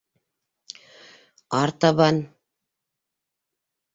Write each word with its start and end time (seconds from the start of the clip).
Артабан... 1.59 2.17